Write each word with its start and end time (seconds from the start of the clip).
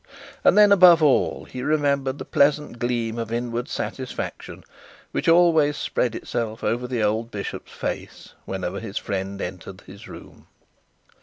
And 0.43 0.57
then, 0.57 0.71
above 0.71 1.03
all, 1.03 1.45
he 1.45 1.61
remembered 1.61 2.17
the 2.17 2.25
pleasant 2.25 2.79
gleam 2.79 3.19
of 3.19 3.31
inward 3.31 3.69
satisfaction 3.69 4.63
which 5.11 5.29
always 5.29 5.77
spread 5.77 6.15
itself 6.15 6.63
over 6.63 6.87
the 6.87 7.03
old 7.03 7.29
bishop's 7.29 7.71
face, 7.71 8.33
whenever 8.45 8.79
his 8.79 8.97
friend 8.97 9.39
entered 9.39 9.81
his 9.81 10.07
room. 10.07 10.47